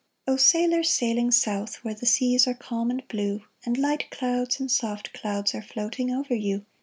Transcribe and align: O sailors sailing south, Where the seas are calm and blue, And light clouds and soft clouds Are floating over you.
O 0.25 0.35
sailors 0.35 0.89
sailing 0.89 1.29
south, 1.29 1.75
Where 1.83 1.93
the 1.93 2.07
seas 2.07 2.47
are 2.47 2.55
calm 2.55 2.89
and 2.89 3.07
blue, 3.07 3.43
And 3.63 3.77
light 3.77 4.09
clouds 4.09 4.59
and 4.59 4.71
soft 4.71 5.13
clouds 5.13 5.53
Are 5.53 5.61
floating 5.61 6.11
over 6.11 6.33
you. 6.33 6.65